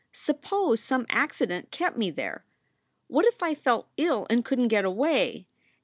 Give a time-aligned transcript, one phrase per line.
[0.11, 2.43] Suppose some accident kept me there.
[3.05, 5.45] What if I fell ill and couldn t get away?